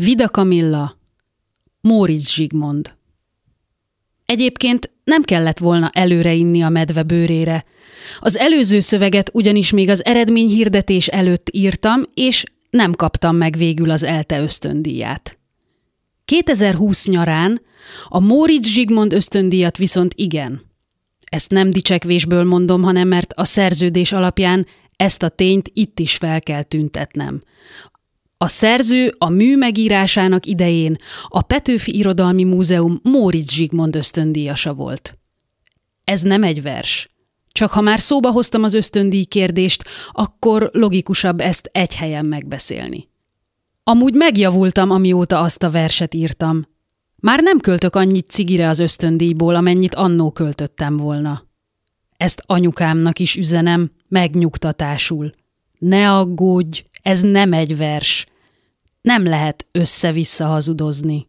Vida 0.00 0.28
Kamilla, 0.28 0.98
Móricz 1.80 2.30
Zsigmond. 2.30 2.96
Egyébként 4.26 4.90
nem 5.04 5.22
kellett 5.22 5.58
volna 5.58 5.90
előre 5.92 6.34
inni 6.34 6.62
a 6.62 6.68
medve 6.68 7.02
bőrére. 7.02 7.64
Az 8.20 8.36
előző 8.36 8.80
szöveget 8.80 9.30
ugyanis 9.32 9.70
még 9.70 9.88
az 9.88 10.04
eredményhirdetés 10.04 11.06
előtt 11.06 11.48
írtam, 11.52 12.02
és 12.14 12.44
nem 12.70 12.92
kaptam 12.92 13.36
meg 13.36 13.56
végül 13.56 13.90
az 13.90 14.02
ELTE 14.02 14.40
ösztöndíját. 14.40 15.38
2020 16.24 17.06
nyarán 17.06 17.60
a 18.08 18.20
Móricz 18.20 18.66
Zsigmond 18.66 19.12
ösztöndíjat 19.12 19.76
viszont 19.76 20.12
igen. 20.16 20.60
Ezt 21.26 21.50
nem 21.50 21.70
dicsekvésből 21.70 22.44
mondom, 22.44 22.82
hanem 22.82 23.08
mert 23.08 23.32
a 23.32 23.44
szerződés 23.44 24.12
alapján 24.12 24.66
ezt 24.96 25.22
a 25.22 25.28
tényt 25.28 25.70
itt 25.72 25.98
is 25.98 26.16
fel 26.16 26.40
kell 26.40 26.62
tüntetnem. 26.62 27.40
A 28.40 28.48
szerző 28.48 29.14
a 29.18 29.28
mű 29.28 29.56
megírásának 29.56 30.46
idején 30.46 30.96
a 31.28 31.42
Petőfi 31.42 31.96
Irodalmi 31.96 32.44
Múzeum 32.44 33.00
Móricz 33.02 33.52
Zsigmond 33.52 33.96
ösztöndíjasa 33.96 34.74
volt. 34.74 35.18
Ez 36.04 36.22
nem 36.22 36.42
egy 36.42 36.62
vers. 36.62 37.10
Csak 37.52 37.70
ha 37.70 37.80
már 37.80 38.00
szóba 38.00 38.30
hoztam 38.30 38.62
az 38.62 38.74
ösztöndíj 38.74 39.24
kérdést, 39.24 39.84
akkor 40.12 40.70
logikusabb 40.72 41.40
ezt 41.40 41.68
egy 41.72 41.94
helyen 41.94 42.26
megbeszélni. 42.26 43.08
Amúgy 43.82 44.14
megjavultam, 44.14 44.90
amióta 44.90 45.40
azt 45.40 45.62
a 45.62 45.70
verset 45.70 46.14
írtam. 46.14 46.66
Már 47.16 47.42
nem 47.42 47.58
költök 47.58 47.96
annyit 47.96 48.30
cigire 48.30 48.68
az 48.68 48.78
ösztöndíjból, 48.78 49.54
amennyit 49.54 49.94
annó 49.94 50.30
költöttem 50.30 50.96
volna. 50.96 51.44
Ezt 52.16 52.42
anyukámnak 52.46 53.18
is 53.18 53.36
üzenem, 53.36 53.90
megnyugtatásul. 54.08 55.32
Ne 55.78 56.12
aggódj, 56.12 56.82
ez 57.02 57.20
nem 57.20 57.52
egy 57.52 57.76
vers. 57.76 58.26
Nem 59.00 59.24
lehet 59.24 59.66
össze-vissza 59.72 60.46
hazudozni. 60.46 61.28